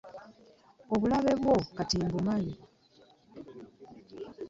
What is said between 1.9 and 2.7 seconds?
mbumanyi.